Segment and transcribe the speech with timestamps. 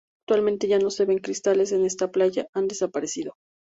[0.23, 3.33] Actualmente ya no se ven cristales en esta playa; han desaparecido.